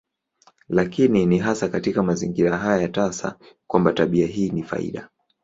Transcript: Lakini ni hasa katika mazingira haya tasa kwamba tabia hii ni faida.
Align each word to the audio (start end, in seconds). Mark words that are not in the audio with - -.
Lakini 0.69 1.25
ni 1.25 1.37
hasa 1.37 1.69
katika 1.69 2.03
mazingira 2.03 2.57
haya 2.57 2.89
tasa 2.89 3.39
kwamba 3.67 3.93
tabia 3.93 4.27
hii 4.27 4.49
ni 4.49 4.63
faida. 4.63 5.09